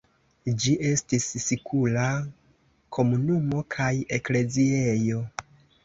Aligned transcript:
Ĝi 0.63 0.71
estis 0.91 1.27
sikula 1.43 2.07
komunumo 2.99 3.63
kaj 3.79 3.95
ekleziejo. 4.21 5.27